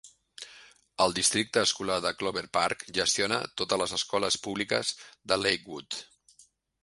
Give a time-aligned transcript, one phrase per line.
[1.03, 4.95] El districte escolar de Clover Park gestiona totes les escoles públiques
[5.33, 6.01] de Lakewood.